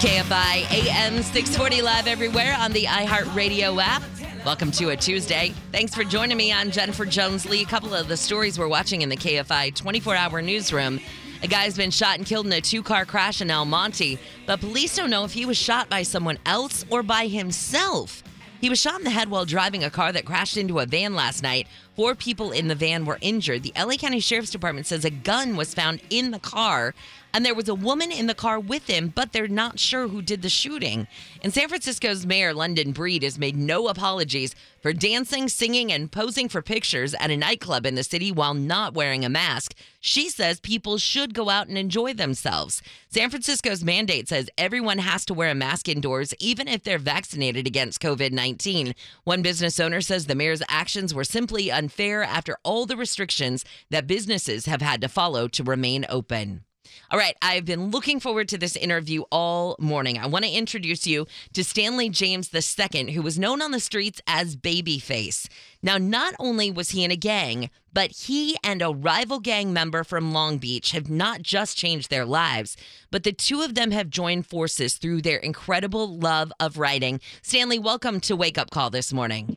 [0.00, 4.02] KFI AM 640 live everywhere on the iHeartRadio app.
[4.46, 5.52] Welcome to a Tuesday.
[5.72, 7.64] Thanks for joining me on Jennifer Jones Lee.
[7.64, 11.00] A couple of the stories we're watching in the KFI 24 hour newsroom.
[11.42, 14.60] A guy's been shot and killed in a two car crash in El Monte, but
[14.60, 18.22] police don't know if he was shot by someone else or by himself.
[18.60, 21.14] He was shot in the head while driving a car that crashed into a van
[21.14, 21.66] last night.
[21.94, 23.62] Four people in the van were injured.
[23.62, 26.94] The LA County Sheriff's Department says a gun was found in the car
[27.32, 30.22] and there was a woman in the car with him, but they're not sure who
[30.22, 31.06] did the shooting.
[31.42, 36.48] And San Francisco's Mayor London Breed has made no apologies for dancing, singing, and posing
[36.48, 39.74] for pictures at a nightclub in the city while not wearing a mask.
[40.00, 42.82] She says people should go out and enjoy themselves.
[43.10, 47.66] San Francisco's mandate says everyone has to wear a mask indoors, even if they're vaccinated
[47.66, 48.94] against COVID 19.
[49.24, 54.06] One business owner says the mayor's actions were simply unfair after all the restrictions that
[54.06, 56.64] businesses have had to follow to remain open.
[57.10, 60.18] All right, I've been looking forward to this interview all morning.
[60.18, 64.20] I want to introduce you to Stanley James II, who was known on the streets
[64.26, 65.48] as Babyface.
[65.82, 70.04] Now, not only was he in a gang, but he and a rival gang member
[70.04, 72.76] from Long Beach have not just changed their lives,
[73.10, 77.20] but the two of them have joined forces through their incredible love of writing.
[77.42, 79.56] Stanley, welcome to Wake Up Call this morning.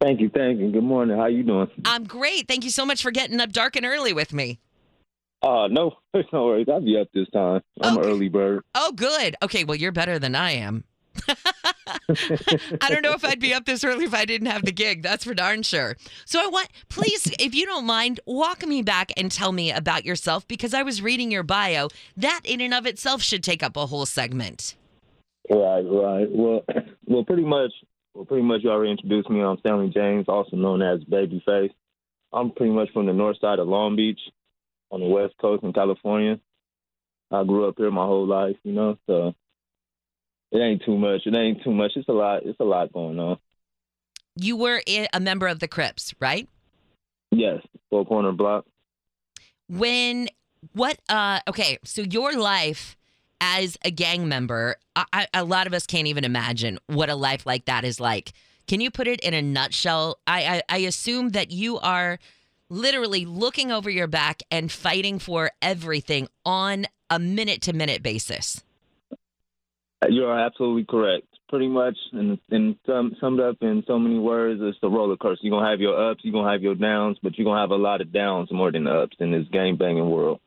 [0.00, 0.70] Thank you, thank you.
[0.70, 1.16] Good morning.
[1.16, 1.70] How you doing?
[1.84, 2.48] I'm great.
[2.48, 4.58] Thank you so much for getting up dark and early with me.
[5.44, 5.92] Uh, no,
[6.32, 6.68] no worries.
[6.70, 7.60] I'll be up this time.
[7.82, 8.62] I'm an early bird.
[8.74, 9.36] Oh, good.
[9.42, 10.84] Okay, well, you're better than I am.
[11.28, 15.02] I don't know if I'd be up this early if I didn't have the gig.
[15.02, 15.96] That's for darn sure.
[16.24, 20.06] So I want, please, if you don't mind, walk me back and tell me about
[20.06, 21.88] yourself because I was reading your bio.
[22.16, 24.74] That in and of itself should take up a whole segment.
[25.50, 26.26] Right, right.
[26.30, 26.64] Well,
[27.06, 27.72] well, pretty much,
[28.14, 29.42] well, pretty much you already introduced me.
[29.42, 31.70] I'm Stanley James, also known as Babyface.
[32.32, 34.18] I'm pretty much from the north side of Long Beach
[34.94, 36.38] on the West Coast in California.
[37.30, 39.34] I grew up here my whole life, you know, so
[40.52, 41.22] it ain't too much.
[41.26, 41.92] It ain't too much.
[41.96, 42.42] It's a lot.
[42.44, 43.38] It's a lot going on.
[44.36, 46.48] You were a member of the Crips, right?
[47.32, 48.66] Yes, four corner block.
[49.68, 50.28] When
[50.74, 50.98] what?
[51.08, 52.96] Uh, okay, so your life
[53.40, 57.16] as a gang member, I, I, a lot of us can't even imagine what a
[57.16, 58.32] life like that is like.
[58.68, 60.18] Can you put it in a nutshell?
[60.26, 62.18] I, I, I assume that you are
[62.68, 68.62] literally looking over your back and fighting for everything on a minute to minute basis.
[70.02, 71.26] Uh, you are absolutely correct.
[71.48, 75.46] Pretty much, and, and sum, summed up in so many words, it's the roller coaster.
[75.46, 77.76] You're gonna have your ups, you're gonna have your downs, but you're gonna have a
[77.76, 80.40] lot of downs more than ups in this game banging world,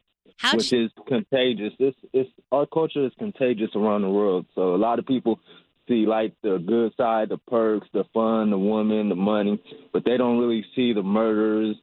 [0.54, 1.72] which is contagious.
[1.80, 4.48] This, it's our culture is contagious around the world.
[4.56, 5.40] So a lot of people
[5.88, 9.62] see like the good side, the perks, the fun, the woman, the money,
[9.94, 11.78] but they don't really see the murders,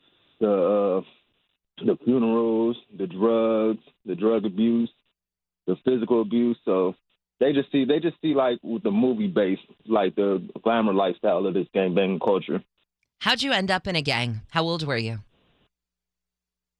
[0.45, 4.91] the uh, the funerals, the drugs, the drug abuse,
[5.67, 6.57] the physical abuse.
[6.65, 6.95] So
[7.41, 11.47] they just see they just see like with the movie base, like the glamour lifestyle
[11.47, 12.63] of this gang banging culture.
[13.21, 14.43] How'd you end up in a gang?
[14.51, 15.21] How old were you?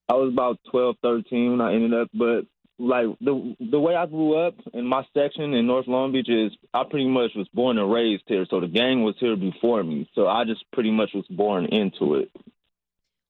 [0.09, 2.43] I was about 12, 13 when I ended up, but
[2.79, 6.53] like the the way I grew up in my section in North Long Beach is
[6.75, 10.09] I pretty much was born and raised here, so the gang was here before me.
[10.15, 12.31] So I just pretty much was born into it.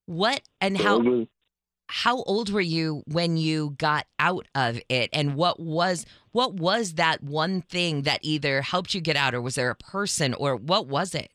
[0.07, 1.27] What and how
[1.87, 6.95] how old were you when you got out of it and what was what was
[6.95, 10.57] that one thing that either helped you get out or was there a person or
[10.57, 11.31] what was it?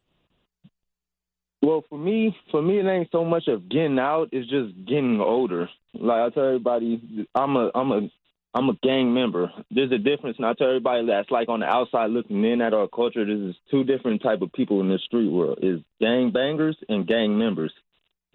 [1.62, 5.20] Well, for me, for me, it ain't so much of getting out; it's just getting
[5.20, 5.70] older.
[5.94, 8.10] Like I tell everybody, I'm a, I'm a,
[8.54, 9.52] I'm a gang member.
[9.70, 12.74] There's a difference, and I tell everybody that's like on the outside looking in at
[12.74, 13.26] our culture.
[13.26, 17.38] There's two different type of people in the street world: is gang bangers and gang
[17.38, 17.74] members.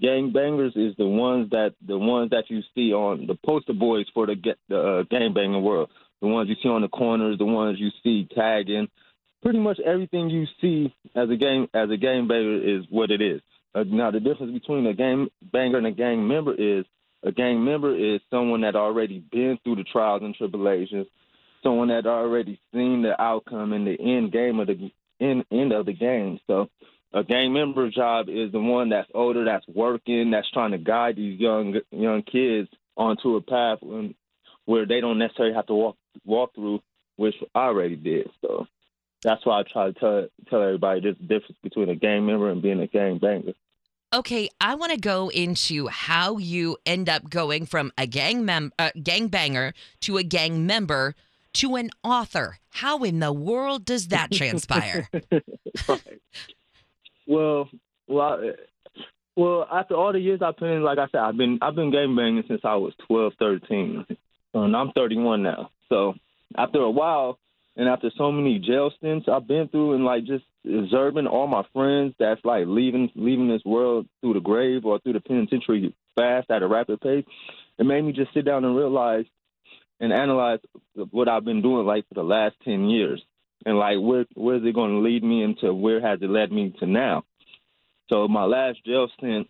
[0.00, 4.06] Gang bangers is the ones that the ones that you see on the poster boys
[4.12, 5.90] for the get the uh, gang banging world.
[6.20, 8.88] The ones you see on the corners, the ones you see tagging,
[9.42, 13.20] pretty much everything you see as a game as a game banger is what it
[13.20, 13.40] is.
[13.74, 16.84] Uh, now the difference between a game banger and a gang member is
[17.22, 21.06] a gang member is someone that already been through the trials and tribulations,
[21.62, 25.86] someone that already seen the outcome and the end game of the end end of
[25.86, 26.40] the game.
[26.46, 26.68] So
[27.14, 31.16] a gang member job is the one that's older, that's working, that's trying to guide
[31.16, 34.14] these young young kids onto a path when,
[34.64, 36.80] where they don't necessarily have to walk walk through,
[37.16, 38.28] which I already did.
[38.40, 38.66] So
[39.22, 42.50] that's why I try to tell tell everybody there's a difference between a gang member
[42.50, 43.52] and being a gang banger.
[44.12, 48.72] Okay, I want to go into how you end up going from a gang mem
[48.78, 51.14] uh, gang banger to a gang member
[51.54, 52.58] to an author.
[52.70, 55.08] How in the world does that transpire?
[57.26, 57.68] Well,
[58.06, 58.50] well, I,
[59.36, 59.66] well.
[59.72, 62.16] After all the years I put in, like I said, I've been I've been game
[62.16, 64.06] banging since I was 12, 13,
[64.54, 65.70] and I'm 31 now.
[65.88, 66.14] So
[66.56, 67.38] after a while,
[67.76, 71.62] and after so many jail stints I've been through, and like just observing all my
[71.72, 76.50] friends that's like leaving leaving this world through the grave or through the penitentiary fast
[76.50, 77.24] at a rapid pace,
[77.78, 79.24] it made me just sit down and realize
[80.00, 80.60] and analyze
[81.10, 83.22] what I've been doing like for the last ten years,
[83.64, 85.72] and like where where is it going to lead me into?
[85.72, 87.24] Where has it led me to now?
[88.08, 89.48] So my last jail stint,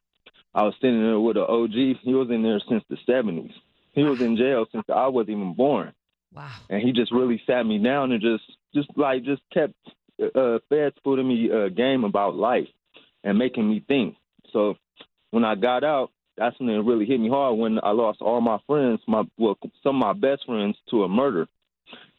[0.55, 1.99] I was sitting there with an OG.
[2.03, 3.53] He was in there since the '70s.
[3.93, 5.93] He was in jail since I wasn't even born.
[6.33, 6.51] Wow.
[6.69, 9.75] And he just really sat me down and just just like just kept
[10.35, 12.69] uh, fed footing me a game about life
[13.23, 14.17] and making me think.
[14.53, 14.77] So
[15.31, 18.41] when I got out, that's when it really hit me hard when I lost all
[18.41, 21.47] my friends, my well, some of my best friends to a murder.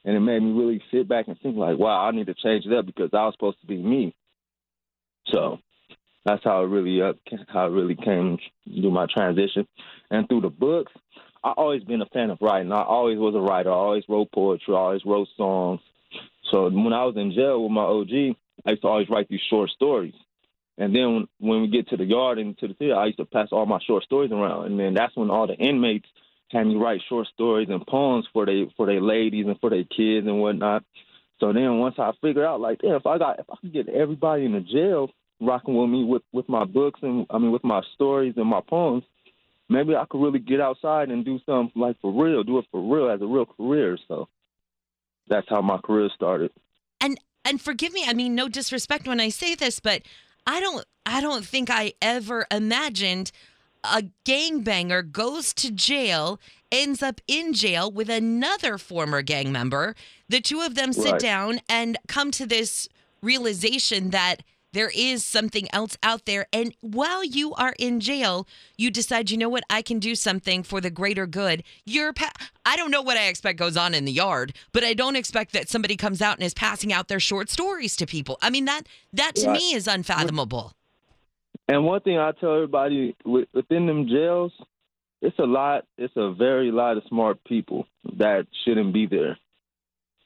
[0.05, 2.65] And it made me really sit back and think like, wow, I need to change
[2.65, 4.15] it up because I was supposed to be me.
[5.27, 5.57] So
[6.25, 9.67] that's how it really uh, up how it really came through my transition.
[10.11, 10.93] And through the books,
[11.43, 12.71] I always been a fan of writing.
[12.71, 13.71] I always was a writer.
[13.71, 14.75] I always wrote poetry.
[14.75, 15.81] I always wrote songs.
[16.51, 19.41] So when I was in jail with my OG, I used to always write these
[19.49, 20.13] short stories.
[20.77, 23.17] And then when, when we get to the yard and to the theater, I used
[23.17, 24.65] to pass all my short stories around.
[24.65, 26.07] And then that's when all the inmates
[26.51, 29.83] had me write short stories and poems for they for their ladies and for their
[29.83, 30.83] kids and whatnot.
[31.39, 34.45] So then once I figured out like, if I got if I could get everybody
[34.45, 35.09] in the jail
[35.41, 38.61] rocking with me with with my books and I mean with my stories and my
[38.67, 39.03] poems,
[39.69, 42.81] maybe I could really get outside and do something like for real, do it for
[42.81, 43.97] real as a real career.
[44.07, 44.27] So
[45.27, 46.51] that's how my career started.
[47.01, 50.03] And and forgive me, I mean no disrespect when I say this, but
[50.47, 53.31] I don't I don't think I ever imagined
[53.91, 56.39] a gangbanger goes to jail,
[56.71, 59.95] ends up in jail with another former gang member.
[60.29, 61.21] The two of them sit Right.
[61.21, 62.89] down and come to this
[63.21, 64.41] realization that
[64.73, 66.47] there is something else out there.
[66.51, 68.45] And while you are in jail,
[68.77, 71.63] you decide, you know what, I can do something for the greater good.
[71.85, 72.33] You're, pa-
[72.65, 75.53] I don't know what I expect goes on in the yard, but I don't expect
[75.53, 78.37] that somebody comes out and is passing out their short stories to people.
[78.41, 79.53] I mean, that, that to Right.
[79.59, 80.73] me is unfathomable.
[81.67, 84.51] And one thing I tell everybody within them jails,
[85.21, 85.85] it's a lot.
[85.97, 89.37] It's a very lot of smart people that shouldn't be there.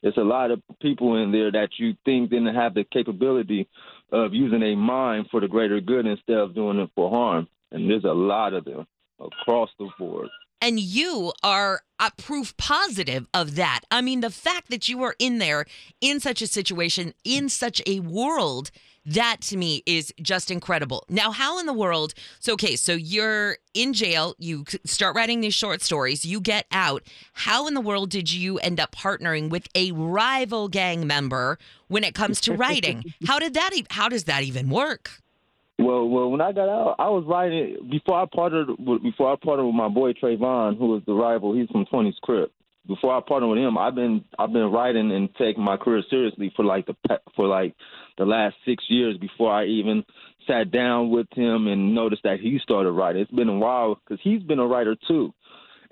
[0.02, 3.68] It's a lot of people in there that you think didn't have the capability
[4.12, 7.48] of using a mind for the greater good instead of doing it for harm.
[7.70, 8.86] And there's a lot of them
[9.20, 10.28] across the board.
[10.62, 13.80] And you are a proof positive of that.
[13.90, 15.64] I mean, the fact that you are in there
[16.00, 18.70] in such a situation, in such a world,
[19.06, 21.04] that to me is just incredible.
[21.08, 22.14] Now, how in the world?
[22.38, 27.02] So, okay, so you're in jail, you start writing these short stories, you get out.
[27.32, 31.58] How in the world did you end up partnering with a rival gang member
[31.88, 33.04] when it comes to writing?
[33.26, 33.70] how did that?
[33.74, 35.10] E- how does that even work?
[35.78, 39.36] Well, well, when I got out, I was writing before I partnered with, before I
[39.42, 41.54] partnered with my boy Trayvon, who was the rival.
[41.54, 42.52] He's from 20's Crip.
[42.90, 46.52] Before I partnered with him, I've been I've been writing and taking my career seriously
[46.56, 46.96] for like the
[47.36, 47.76] for like
[48.18, 50.02] the last six years before I even
[50.44, 53.22] sat down with him and noticed that he started writing.
[53.22, 55.32] It's been a while because he's been a writer too,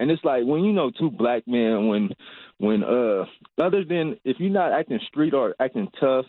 [0.01, 2.11] and it's like when you know two black men when
[2.59, 3.27] when uh
[3.63, 6.27] other than if you're not acting street or acting tough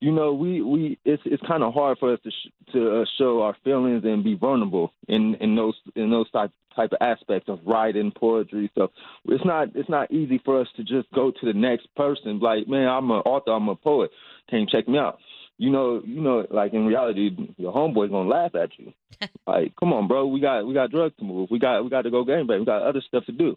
[0.00, 3.04] you know, we we it's it's kind of hard for us to sh- to uh,
[3.16, 7.48] show our feelings and be vulnerable in in those in those type type of aspects
[7.48, 8.70] of writing poetry.
[8.76, 8.90] So
[9.26, 12.68] it's not it's not easy for us to just go to the next person like,
[12.68, 14.10] man, I'm an author, I'm a poet,
[14.48, 15.18] can you check me out?
[15.56, 18.92] You know, you know, like in reality, your homeboy's gonna laugh at you.
[19.46, 22.02] like, come on, bro, we got we got drugs to move, we got we got
[22.02, 23.56] to go game bang, we got other stuff to do.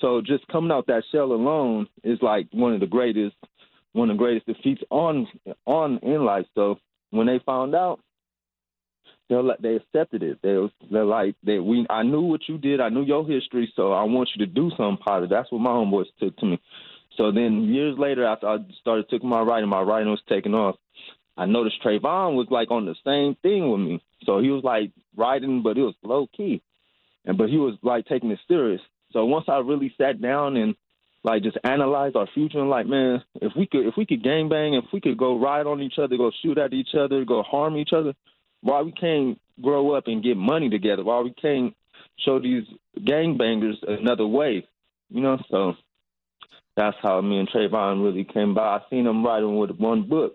[0.00, 3.36] So just coming out that shell alone is like one of the greatest
[3.92, 5.26] one of the greatest defeats on
[5.66, 6.46] on in life.
[6.54, 6.78] So
[7.10, 8.00] when they found out,
[9.28, 10.38] they like they accepted it.
[10.42, 10.58] They
[10.90, 12.80] they're like they we I knew what you did.
[12.80, 15.30] I knew your history, so I want you to do something positive.
[15.30, 16.60] That's what my homeboys took to me.
[17.16, 20.76] So then years later, after I started taking my writing, my writing was taking off.
[21.36, 24.02] I noticed Trayvon was like on the same thing with me.
[24.24, 26.62] So he was like writing, but it was low key,
[27.24, 28.80] and but he was like taking it serious.
[29.12, 30.74] So once I really sat down and
[31.24, 34.48] like just analyze our future and like, man, if we could if we could gang
[34.48, 37.42] bang, if we could go ride on each other, go shoot at each other, go
[37.42, 38.12] harm each other,
[38.60, 41.04] why we can't grow up and get money together?
[41.04, 41.74] Why we can't
[42.24, 42.64] show these
[43.04, 44.66] gang bangers another way?
[45.10, 45.74] You know, so
[46.76, 48.62] that's how me and Trayvon really came by.
[48.62, 50.34] I seen him writing with one book,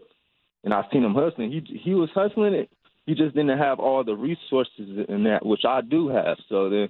[0.63, 1.52] and I seen him hustling.
[1.52, 2.69] He he was hustling it.
[3.06, 6.38] He just didn't have all the resources in that, which I do have.
[6.50, 6.89] So then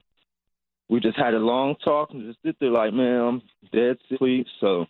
[0.90, 4.48] we just had a long talk and just sit there like, man, I'm dead sleep.
[4.60, 4.86] So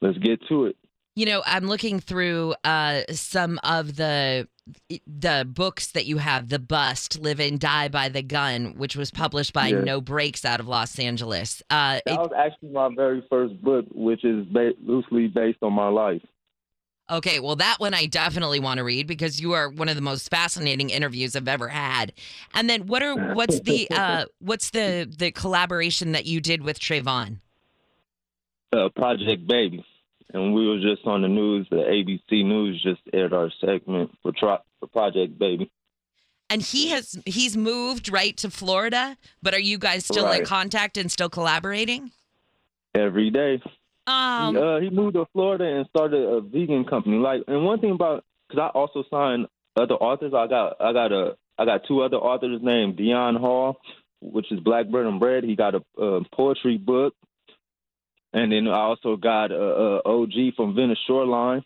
[0.00, 0.76] let's get to it.
[1.16, 4.46] You know, I'm looking through uh, some of the
[5.06, 6.48] the books that you have.
[6.48, 9.80] The Bust, Live and Die by the Gun, which was published by Yeah.
[9.80, 11.60] No Breaks out of Los Angeles.
[11.70, 15.88] Uh, That was actually my very first book, which is ba- loosely based on my
[15.88, 16.22] life.
[17.10, 20.02] Okay, well, that one I definitely want to read because you are one of the
[20.02, 22.12] most fascinating interviews I've ever had.
[22.54, 26.78] And then, what are what's the uh, what's the the collaboration that you did with
[26.78, 27.38] Trayvon?
[28.72, 29.84] Uh, Project Baby,
[30.34, 31.66] and we were just on the news.
[31.70, 35.70] The ABC News just aired our segment for, tro- for Project Baby.
[36.50, 40.96] And he has he's moved right to Florida, but are you guys still in contact
[40.96, 42.10] and still collaborating?
[42.94, 43.60] every day.
[44.08, 47.18] Um, he, uh, he moved to Florida and started a vegan company.
[47.18, 49.46] Like, and one thing about because I also signed
[49.76, 50.32] other authors.
[50.34, 53.76] I got I got a I got two other authors named Dion Hall,
[54.20, 55.44] which is Black Bread and Bread.
[55.44, 57.14] He got a, uh poetry book,
[58.32, 61.62] and then I also got a, a OG from Venice Shoreline.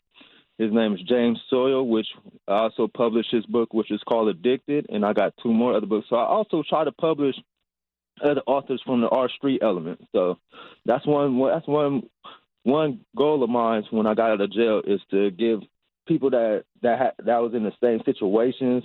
[0.58, 2.06] His name is James Sawyer, which
[2.48, 5.86] I also published his book, which is called Addicted, and I got two more other
[5.86, 6.06] books.
[6.10, 7.36] So I also try to publish
[8.22, 10.00] other authors from the R Street element.
[10.12, 10.38] So
[10.84, 12.02] that's one that's one
[12.64, 15.60] one goal of mine when I got out of jail is to give
[16.06, 18.84] people that that ha- that was in the same situations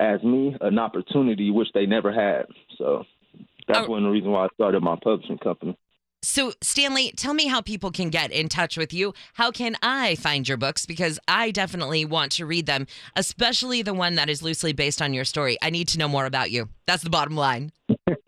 [0.00, 2.46] as me an opportunity which they never had.
[2.78, 3.04] So
[3.68, 3.90] that's oh.
[3.90, 5.76] one of the reasons why I started my publishing company.
[6.32, 9.12] So, Stanley, tell me how people can get in touch with you.
[9.34, 10.86] How can I find your books?
[10.86, 15.12] Because I definitely want to read them, especially the one that is loosely based on
[15.12, 15.58] your story.
[15.60, 16.70] I need to know more about you.
[16.86, 17.70] That's the bottom line.
[18.06, 18.22] that's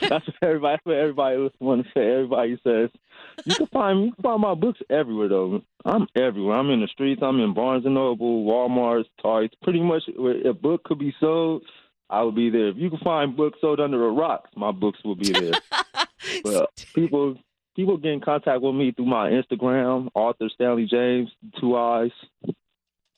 [0.00, 2.10] what everybody that's what everybody wants to say.
[2.10, 2.88] Everybody says
[3.44, 5.60] you can find you can find my books everywhere though.
[5.84, 6.56] I'm everywhere.
[6.56, 7.20] I'm in the streets.
[7.22, 9.54] I'm in Barnes and Noble, Walmart, Target.
[9.62, 11.64] Pretty much, where a book could be sold,
[12.08, 12.68] I will be there.
[12.68, 15.52] If you can find books sold under a rock, my books will be there.
[16.44, 17.36] but people
[17.76, 22.10] people get in contact with me through my Instagram, author Stanley James, Two Eyes.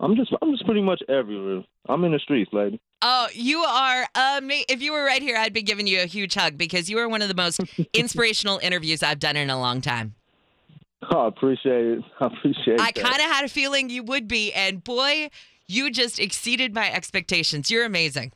[0.00, 1.64] I'm just I'm just pretty much everywhere.
[1.88, 2.80] I'm in the streets, lady.
[3.02, 4.66] Oh, you are amazing.
[4.68, 7.08] If you were right here, I'd be giving you a huge hug because you are
[7.08, 7.60] one of the most
[7.92, 10.14] inspirational interviews I've done in a long time.
[11.02, 12.04] I appreciate it.
[12.20, 12.80] I appreciate it.
[12.80, 15.30] I kind of had a feeling you would be, and boy,
[15.66, 17.70] you just exceeded my expectations.
[17.70, 18.32] You're amazing.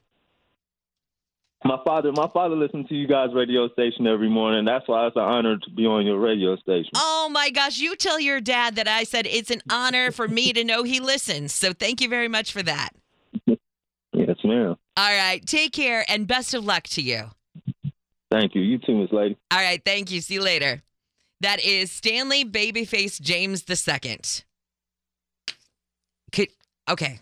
[1.67, 4.64] My father, my father listens to you guys' radio station every morning.
[4.64, 6.91] That's why it's an honor to be on your radio station.
[6.95, 10.53] Oh my gosh, you tell your dad that I said it's an honor for me
[10.53, 11.53] to know he listens.
[11.53, 12.91] So thank you very much for that.
[13.47, 14.77] Yes, ma'am.
[14.97, 17.25] All right, take care and best of luck to you.
[18.31, 18.62] Thank you.
[18.62, 19.37] You too, Miss Lady.
[19.51, 20.21] All right, thank you.
[20.21, 20.83] See you later.
[21.41, 24.21] That is Stanley Babyface James II.
[26.31, 26.49] Could
[26.89, 27.19] okay.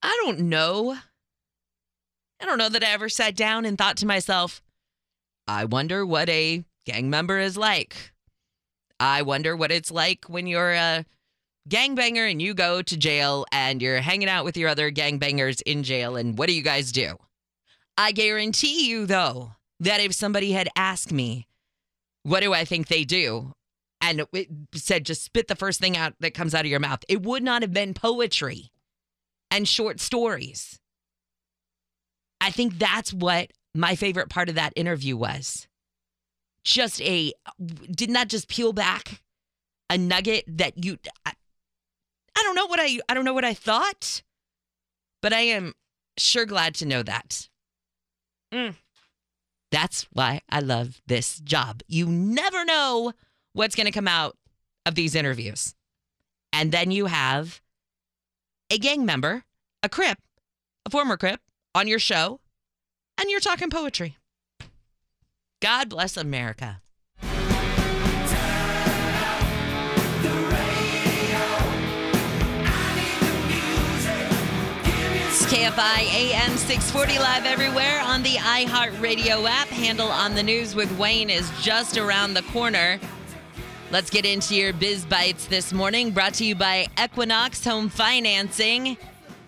[0.00, 0.96] I don't know.
[2.42, 4.60] I don't know that I ever sat down and thought to myself,
[5.46, 8.12] I wonder what a gang member is like.
[8.98, 11.04] I wonder what it's like when you're a
[11.68, 15.84] gangbanger and you go to jail and you're hanging out with your other gangbangers in
[15.84, 17.16] jail and what do you guys do?
[17.96, 21.46] I guarantee you though that if somebody had asked me,
[22.24, 23.52] what do I think they do?
[24.00, 27.04] And it said, just spit the first thing out that comes out of your mouth.
[27.08, 28.72] It would not have been poetry
[29.48, 30.80] and short stories.
[32.42, 35.68] I think that's what my favorite part of that interview was.
[36.64, 37.32] Just a,
[37.90, 39.22] did not that just peel back
[39.88, 41.32] a nugget that you, I,
[42.36, 44.22] I don't know what I, I don't know what I thought,
[45.22, 45.74] but I am
[46.18, 47.48] sure glad to know that.
[48.52, 48.74] Mm.
[49.70, 51.80] That's why I love this job.
[51.86, 53.12] You never know
[53.52, 54.36] what's going to come out
[54.84, 55.74] of these interviews.
[56.52, 57.62] And then you have
[58.68, 59.44] a gang member,
[59.82, 60.18] a Crip,
[60.84, 61.40] a former Crip,
[61.74, 62.40] on your show,
[63.18, 64.16] and you're talking poetry.
[65.60, 66.82] God bless America.
[75.52, 79.68] KFI AM 640 live everywhere on the iHeartRadio app.
[79.68, 82.98] Handel on the news with Wayne is just around the corner.
[83.90, 88.96] Let's get into your biz bites this morning, brought to you by Equinox Home Financing.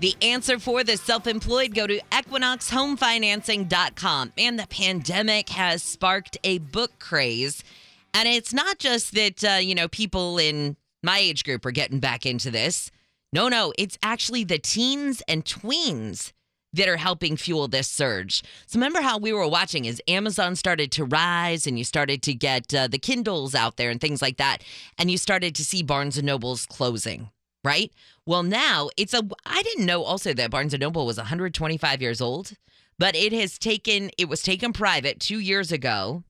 [0.05, 4.32] The answer for the self employed, go to equinoxhomefinancing.com.
[4.36, 7.64] And the pandemic has sparked a book craze.
[8.12, 12.00] And it's not just that, uh, you know, people in my age group are getting
[12.00, 12.90] back into this.
[13.32, 16.32] No, no, it's actually the teens and tweens
[16.74, 18.42] that are helping fuel this surge.
[18.66, 22.34] So remember how we were watching as Amazon started to rise and you started to
[22.34, 24.59] get uh, the Kindles out there and things like that,
[24.98, 27.30] and you started to see Barnes and Nobles closing,
[27.64, 27.90] right?
[28.26, 29.22] Well, now it's a.
[29.44, 32.52] I didn't know also that Barnes and Noble was 125 years old,
[32.98, 34.10] but it has taken.
[34.16, 36.24] It was taken private two years ago.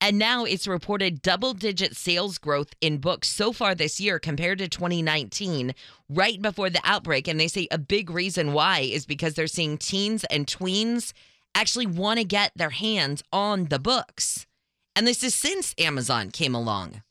[0.00, 4.58] And now it's reported double digit sales growth in books so far this year compared
[4.58, 5.74] to 2019,
[6.10, 7.26] right before the outbreak.
[7.26, 11.14] And they say a big reason why is because they're seeing teens and tweens
[11.54, 14.46] actually want to get their hands on the books.
[14.94, 17.02] And this is since Amazon came along.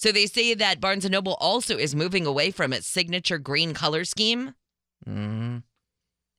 [0.00, 3.74] So they say that Barnes & Noble also is moving away from its signature green
[3.74, 4.54] color scheme.
[5.06, 5.62] Mm.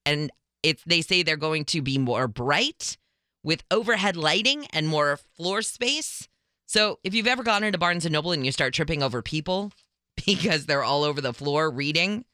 [0.03, 0.31] And
[0.63, 2.97] it's they say they're going to be more bright
[3.43, 6.27] with overhead lighting and more floor space.
[6.65, 9.71] So if you've ever gone into Barnes & Noble and you start tripping over people
[10.25, 12.25] because they're all over the floor reading,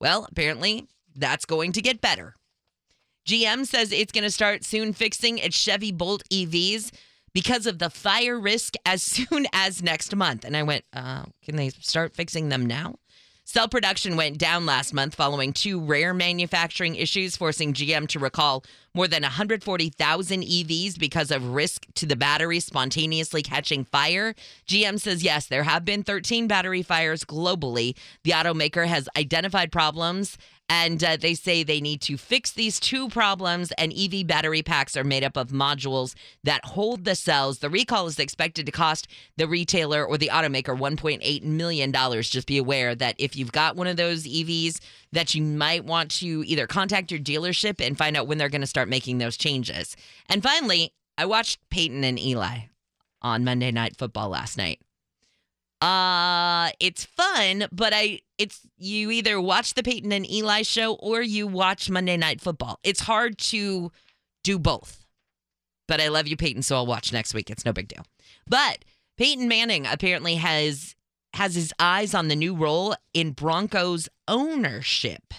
[0.00, 2.36] well, apparently that's going to get better.
[3.28, 6.92] GM says it's going to start soon fixing its Chevy Bolt EVs
[7.36, 10.42] because of the fire risk as soon as next month.
[10.42, 12.94] And I went, uh, can they start fixing them now?
[13.44, 18.64] Cell production went down last month following two rare manufacturing issues, forcing GM to recall
[18.94, 24.34] more than 140,000 EVs because of risk to the battery spontaneously catching fire.
[24.66, 27.94] GM says, yes, there have been 13 battery fires globally.
[28.24, 33.08] The automaker has identified problems and uh, they say they need to fix these two
[33.08, 33.72] problems.
[33.72, 36.14] And EV battery packs are made up of modules
[36.44, 37.58] that hold the cells.
[37.58, 39.06] The recall is expected to cost
[39.36, 41.92] the retailer or the automaker $1.8 million.
[42.22, 44.80] Just be aware that if you've got one of those EVs,
[45.12, 48.60] that you might want to either contact your dealership and find out when they're going
[48.60, 49.96] to start making those changes.
[50.28, 52.58] And finally, I watched Peyton and Eli
[53.22, 54.80] on Monday Night Football last night.
[55.80, 61.22] Uh, it's fun, but I it's you either watch the Peyton and Eli show or
[61.22, 62.78] you watch Monday Night Football.
[62.82, 63.92] It's hard to
[64.42, 65.04] do both.
[65.88, 67.50] But I love you, Peyton, so I'll watch next week.
[67.50, 68.04] It's no big deal.
[68.48, 68.84] But
[69.16, 70.94] Peyton Manning apparently has
[71.34, 75.34] has his eyes on the new role in Broncos ownership.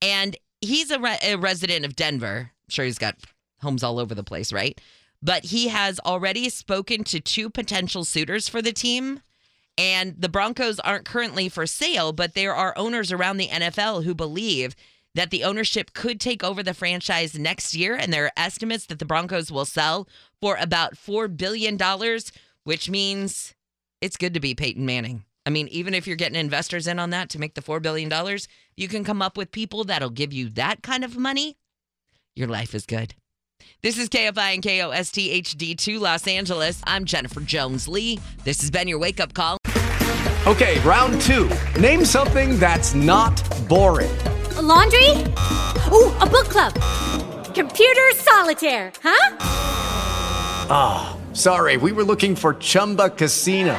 [0.00, 2.50] And he's a, re- a resident of Denver.
[2.52, 3.16] I'm sure he's got
[3.60, 4.80] homes all over the place, right?
[5.26, 9.22] But he has already spoken to two potential suitors for the team
[9.76, 14.14] and the Broncos aren't currently for sale, but there are owners around the NFL who
[14.14, 14.76] believe
[15.16, 17.96] that the ownership could take over the franchise next year.
[17.96, 20.08] And there are estimates that the Broncos will sell
[20.40, 21.76] for about $4 billion,
[22.62, 23.54] which means
[24.00, 25.24] it's good to be Peyton Manning.
[25.44, 28.10] I mean, even if you're getting investors in on that to make the $4 billion,
[28.76, 31.56] you can come up with people that'll give you that kind of money.
[32.36, 33.14] Your life is good.
[33.82, 36.80] This is KFI and KOST HD2 Los Angeles.
[36.86, 38.18] I'm Jennifer Jones Lee.
[38.42, 39.58] This has been your wake up call.
[40.46, 41.50] Okay, round two.
[41.78, 43.36] Name something that's not
[43.68, 44.16] boring.
[44.56, 45.10] A laundry?
[45.92, 46.72] Ooh, a book club.
[47.54, 49.36] Computer solitaire, huh?
[50.68, 53.78] Ah, oh, sorry, we were looking for Chumba Casino.